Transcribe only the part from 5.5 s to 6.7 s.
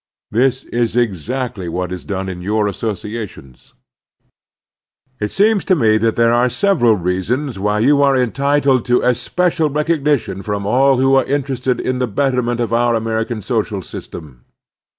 to me that there are